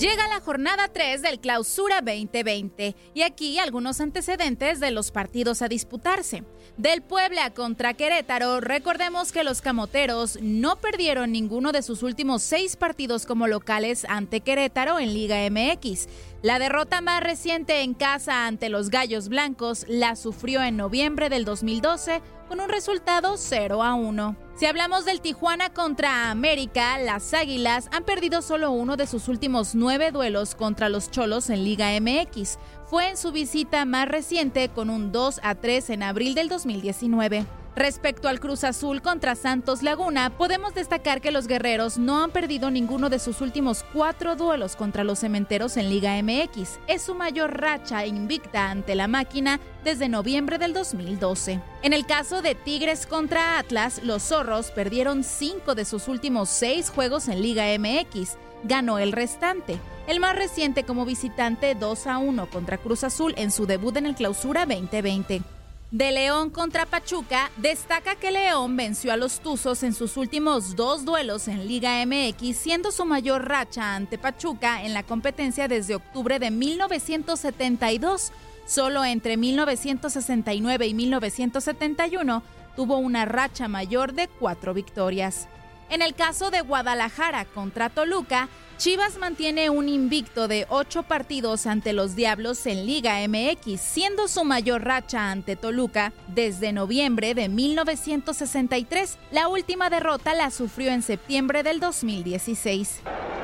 Llega 0.00 0.28
la 0.28 0.40
jornada 0.40 0.88
3 0.88 1.20
del 1.20 1.40
Clausura 1.40 2.00
2020 2.00 2.96
y 3.12 3.20
aquí 3.20 3.58
algunos 3.58 4.00
antecedentes 4.00 4.80
de 4.80 4.90
los 4.92 5.10
partidos 5.10 5.60
a 5.60 5.68
disputarse. 5.68 6.42
Del 6.78 7.02
Puebla 7.02 7.50
contra 7.52 7.92
Querétaro, 7.92 8.60
recordemos 8.60 9.30
que 9.30 9.44
los 9.44 9.60
camoteros 9.60 10.38
no 10.40 10.76
perdieron 10.76 11.32
ninguno 11.32 11.70
de 11.72 11.82
sus 11.82 12.02
últimos 12.02 12.42
seis 12.42 12.76
partidos 12.76 13.26
como 13.26 13.46
locales 13.46 14.06
ante 14.08 14.40
Querétaro 14.40 14.98
en 14.98 15.12
Liga 15.12 15.36
MX. 15.50 16.08
La 16.42 16.58
derrota 16.58 17.02
más 17.02 17.22
reciente 17.22 17.82
en 17.82 17.92
casa 17.92 18.46
ante 18.46 18.70
los 18.70 18.88
Gallos 18.88 19.28
Blancos 19.28 19.84
la 19.86 20.16
sufrió 20.16 20.62
en 20.62 20.78
noviembre 20.78 21.28
del 21.28 21.44
2012 21.44 22.22
con 22.48 22.60
un 22.60 22.70
resultado 22.70 23.36
0 23.36 23.82
a 23.82 23.94
1. 23.94 24.49
Si 24.60 24.66
hablamos 24.66 25.06
del 25.06 25.22
Tijuana 25.22 25.70
contra 25.70 26.30
América, 26.30 26.98
las 26.98 27.32
Águilas 27.32 27.88
han 27.92 28.04
perdido 28.04 28.42
solo 28.42 28.72
uno 28.72 28.98
de 28.98 29.06
sus 29.06 29.26
últimos 29.28 29.74
nueve 29.74 30.10
duelos 30.10 30.54
contra 30.54 30.90
los 30.90 31.10
Cholos 31.10 31.48
en 31.48 31.64
Liga 31.64 31.98
MX. 31.98 32.58
Fue 32.84 33.08
en 33.08 33.16
su 33.16 33.32
visita 33.32 33.86
más 33.86 34.06
reciente 34.06 34.68
con 34.68 34.90
un 34.90 35.12
2 35.12 35.40
a 35.42 35.54
3 35.54 35.88
en 35.88 36.02
abril 36.02 36.34
del 36.34 36.50
2019. 36.50 37.46
Respecto 37.76 38.28
al 38.28 38.40
Cruz 38.40 38.64
Azul 38.64 39.00
contra 39.00 39.36
Santos 39.36 39.82
Laguna, 39.82 40.30
podemos 40.36 40.74
destacar 40.74 41.20
que 41.20 41.30
los 41.30 41.46
guerreros 41.46 41.98
no 41.98 42.22
han 42.22 42.32
perdido 42.32 42.70
ninguno 42.70 43.08
de 43.08 43.20
sus 43.20 43.40
últimos 43.40 43.84
cuatro 43.92 44.34
duelos 44.34 44.74
contra 44.74 45.04
los 45.04 45.20
cementeros 45.20 45.76
en 45.76 45.88
Liga 45.88 46.20
MX. 46.20 46.80
Es 46.88 47.02
su 47.02 47.14
mayor 47.14 47.60
racha 47.60 48.04
invicta 48.04 48.70
ante 48.70 48.96
la 48.96 49.06
máquina 49.06 49.60
desde 49.84 50.08
noviembre 50.08 50.58
del 50.58 50.72
2012. 50.72 51.60
En 51.82 51.92
el 51.92 52.06
caso 52.06 52.42
de 52.42 52.56
Tigres 52.56 53.06
contra 53.06 53.58
Atlas, 53.58 54.00
los 54.02 54.24
zorros 54.24 54.72
perdieron 54.72 55.22
cinco 55.22 55.76
de 55.76 55.84
sus 55.84 56.08
últimos 56.08 56.48
seis 56.48 56.90
juegos 56.90 57.28
en 57.28 57.40
Liga 57.40 57.66
MX. 57.78 58.36
Ganó 58.64 58.98
el 58.98 59.12
restante. 59.12 59.78
El 60.08 60.18
más 60.18 60.34
reciente 60.34 60.82
como 60.82 61.06
visitante 61.06 61.76
2 61.76 62.06
a 62.08 62.18
1 62.18 62.50
contra 62.50 62.78
Cruz 62.78 63.04
Azul 63.04 63.32
en 63.36 63.52
su 63.52 63.66
debut 63.66 63.96
en 63.96 64.06
el 64.06 64.16
Clausura 64.16 64.66
2020. 64.66 65.59
De 65.90 66.12
León 66.12 66.50
contra 66.50 66.86
Pachuca, 66.86 67.50
destaca 67.56 68.14
que 68.14 68.30
León 68.30 68.76
venció 68.76 69.12
a 69.12 69.16
los 69.16 69.40
Tuzos 69.40 69.82
en 69.82 69.92
sus 69.92 70.16
últimos 70.16 70.76
dos 70.76 71.04
duelos 71.04 71.48
en 71.48 71.66
Liga 71.66 72.06
MX, 72.06 72.56
siendo 72.56 72.92
su 72.92 73.04
mayor 73.04 73.48
racha 73.48 73.96
ante 73.96 74.16
Pachuca 74.16 74.84
en 74.84 74.94
la 74.94 75.02
competencia 75.02 75.66
desde 75.66 75.96
octubre 75.96 76.38
de 76.38 76.52
1972. 76.52 78.30
Solo 78.66 79.04
entre 79.04 79.36
1969 79.36 80.86
y 80.86 80.94
1971 80.94 82.44
tuvo 82.76 82.98
una 82.98 83.24
racha 83.24 83.66
mayor 83.66 84.12
de 84.12 84.28
cuatro 84.28 84.72
victorias. 84.72 85.48
En 85.88 86.02
el 86.02 86.14
caso 86.14 86.52
de 86.52 86.60
Guadalajara 86.60 87.46
contra 87.46 87.90
Toluca, 87.90 88.48
Chivas 88.80 89.18
mantiene 89.18 89.68
un 89.68 89.90
invicto 89.90 90.48
de 90.48 90.64
ocho 90.70 91.02
partidos 91.02 91.66
ante 91.66 91.92
los 91.92 92.16
Diablos 92.16 92.64
en 92.64 92.86
Liga 92.86 93.16
MX, 93.28 93.78
siendo 93.78 94.26
su 94.26 94.42
mayor 94.42 94.82
racha 94.82 95.30
ante 95.30 95.54
Toluca 95.54 96.14
desde 96.28 96.72
noviembre 96.72 97.34
de 97.34 97.50
1963. 97.50 99.18
La 99.32 99.48
última 99.48 99.90
derrota 99.90 100.32
la 100.32 100.50
sufrió 100.50 100.92
en 100.92 101.02
septiembre 101.02 101.62
del 101.62 101.78
2016. 101.78 103.02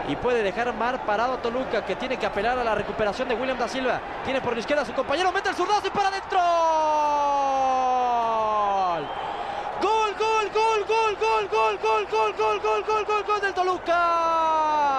y 0.09 0.17
puede 0.17 0.43
dejar 0.43 0.75
mar 0.75 1.05
parado 1.05 1.35
a 1.35 1.43
Toluca 1.43 1.85
que 1.85 1.97
tiene 1.97 2.17
que 2.17 2.25
apelar 2.25 2.59
a 2.59 2.65
la 2.65 2.75
recuperación 2.75 3.29
de 3.29 3.35
William 3.35 3.59
da 3.59 3.69
Silva. 3.69 4.01
Tiene 4.25 4.41
por 4.41 4.55
la 4.55 4.61
izquierda 4.61 4.85
a 4.85 4.87
su 4.87 4.95
compañero, 4.95 5.33
mete 5.33 5.51
el 5.51 5.55
zurdazo 5.55 5.87
y 5.87 5.91
para 5.91 6.09
adentro. 6.09 6.39
Gol, 9.83 10.15
gol, 10.19 10.51
gol, 10.89 11.17
gol, 11.37 11.49
gol, 11.51 11.79
gol, 11.83 12.07
gol, 12.11 12.33
gol, 12.33 12.61
gol, 12.61 12.85
gol, 12.85 13.05
gol, 13.05 13.25
gol, 13.27 13.41
del 13.41 13.53
Toluca. 13.53 14.97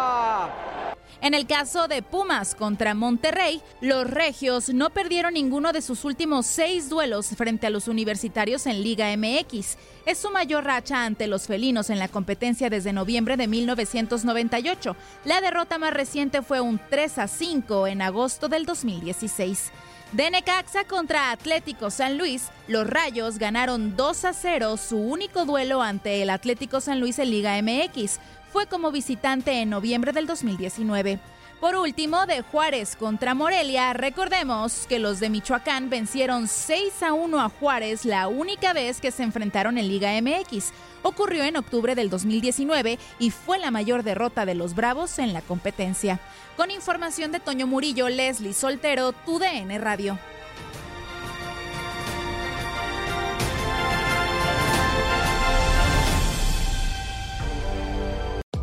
En 1.19 1.33
el 1.33 1.47
caso 1.47 1.87
de 1.87 2.03
Pumas 2.03 2.53
contra 2.53 2.93
Monterrey, 2.93 3.63
los 3.81 4.07
regios 4.07 4.69
no 4.69 4.91
perdieron 4.91 5.33
ninguno 5.33 5.73
de 5.73 5.81
sus 5.81 6.05
últimos 6.05 6.45
seis 6.45 6.89
duelos 6.89 7.29
frente 7.29 7.65
a 7.65 7.71
los 7.71 7.87
universitarios 7.87 8.67
en 8.67 8.83
Liga 8.83 9.07
MX. 9.17 9.77
Es 10.05 10.19
su 10.19 10.29
mayor 10.29 10.65
racha 10.65 11.05
ante 11.05 11.25
los 11.25 11.47
felinos 11.47 11.89
en 11.89 11.97
la 11.97 12.07
competencia 12.07 12.69
desde 12.69 12.93
noviembre 12.93 13.35
de 13.35 13.47
1998. 13.47 14.95
La 15.25 15.41
derrota 15.41 15.79
más 15.79 15.91
reciente 15.91 16.43
fue 16.43 16.61
un 16.61 16.79
3 16.89 17.17
a 17.17 17.27
5 17.27 17.87
en 17.87 18.03
agosto 18.03 18.47
del 18.47 18.67
2016. 18.67 19.71
De 20.13 20.31
Necaxa 20.31 20.85
contra 20.85 21.31
Atlético 21.31 21.91
San 21.91 22.17
Luis, 22.17 22.47
los 22.69 22.89
Rayos 22.89 23.37
ganaron 23.39 23.97
2 23.97 24.25
a 24.25 24.33
0 24.33 24.77
su 24.77 24.97
único 24.97 25.43
duelo 25.43 25.81
ante 25.81 26.21
el 26.21 26.29
Atlético 26.29 26.79
San 26.79 27.01
Luis 27.01 27.19
en 27.19 27.29
Liga 27.29 27.61
MX. 27.61 28.19
Fue 28.53 28.67
como 28.67 28.91
visitante 28.91 29.61
en 29.61 29.69
noviembre 29.69 30.13
del 30.13 30.25
2019. 30.25 31.19
Por 31.59 31.75
último, 31.75 32.27
de 32.27 32.43
Juárez 32.43 32.95
contra 32.95 33.33
Morelia, 33.33 33.91
recordemos 33.93 34.85
que 34.87 34.99
los 34.99 35.19
de 35.19 35.31
Michoacán 35.31 35.89
vencieron 35.89 36.47
6 36.47 37.01
a 37.01 37.13
1 37.13 37.41
a 37.41 37.49
Juárez 37.49 38.05
la 38.05 38.27
única 38.27 38.73
vez 38.73 39.01
que 39.01 39.09
se 39.09 39.23
enfrentaron 39.23 39.79
en 39.79 39.87
Liga 39.87 40.11
MX. 40.21 40.71
Ocurrió 41.01 41.43
en 41.43 41.57
octubre 41.57 41.95
del 41.95 42.11
2019 42.11 42.99
y 43.17 43.31
fue 43.31 43.57
la 43.57 43.71
mayor 43.71 44.03
derrota 44.03 44.45
de 44.45 44.53
los 44.53 44.75
Bravos 44.75 45.17
en 45.17 45.33
la 45.33 45.41
competencia. 45.41 46.19
Con 46.55 46.69
información 46.69 47.31
de 47.31 47.39
Toño 47.39 47.65
Murillo, 47.65 48.07
Leslie 48.07 48.53
Soltero, 48.53 49.13
TUDN 49.13 49.81
Radio. 49.81 50.19